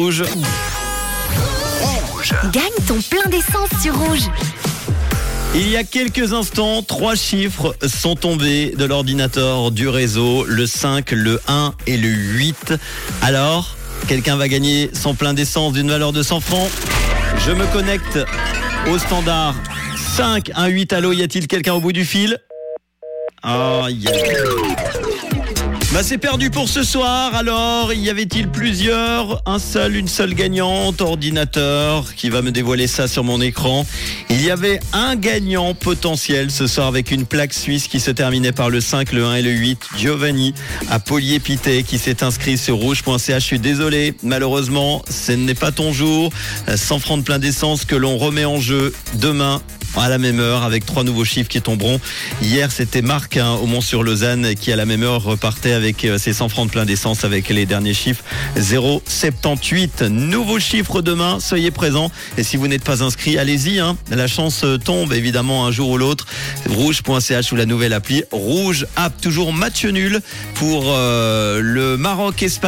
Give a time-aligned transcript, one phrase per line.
[0.00, 0.22] Rouge.
[2.52, 4.30] Gagne ton plein d'essence sur Rouge.
[5.56, 11.10] Il y a quelques instants, trois chiffres sont tombés de l'ordinateur du réseau, le 5,
[11.10, 12.74] le 1 et le 8.
[13.22, 13.76] Alors,
[14.06, 16.70] quelqu'un va gagner son plein d'essence d'une valeur de 100 francs.
[17.44, 18.20] Je me connecte
[18.92, 19.56] au standard
[20.16, 20.92] 5, 1, 8.
[20.92, 22.38] Allô, y a-t-il quelqu'un au bout du fil?
[23.42, 24.12] Ah, y a...
[25.98, 27.34] Bah c'est perdu pour ce soir.
[27.34, 29.42] Alors, y avait-il plusieurs?
[29.46, 33.84] Un seul, une seule gagnante, ordinateur, qui va me dévoiler ça sur mon écran.
[34.30, 38.52] Il y avait un gagnant potentiel ce soir avec une plaque suisse qui se terminait
[38.52, 39.88] par le 5, le 1 et le 8.
[39.96, 40.54] Giovanni
[40.88, 43.42] à Polyépité qui s'est inscrit sur rouge.ch.
[43.42, 46.30] Je suis désolé, malheureusement, ce n'est pas ton jour.
[46.72, 49.60] 100 francs de plein d'essence que l'on remet en jeu demain
[50.04, 52.00] à la même heure avec trois nouveaux chiffres qui tomberont.
[52.42, 56.32] Hier, c'était Marc hein, au Mont-sur-Lausanne qui à la même heure repartait avec euh, ses
[56.32, 58.22] 100 francs de plein d'essence avec les derniers chiffres
[58.56, 60.06] 0,78.
[60.06, 62.10] Nouveaux chiffres demain, soyez présents.
[62.36, 63.78] Et si vous n'êtes pas inscrit, allez-y.
[63.78, 63.96] Hein.
[64.10, 66.26] La chance euh, tombe évidemment un jour ou l'autre.
[66.68, 69.20] Rouge.ch ou la nouvelle appli Rouge App.
[69.20, 70.20] Toujours match nul
[70.54, 72.58] pour euh, le Maroc-Espagne.